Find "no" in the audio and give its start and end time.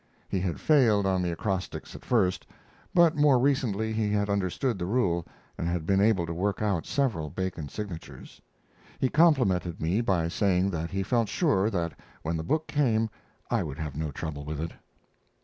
13.95-14.09